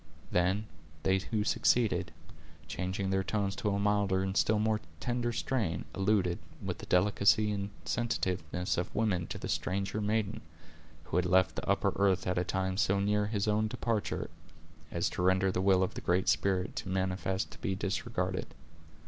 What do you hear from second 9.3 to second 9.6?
the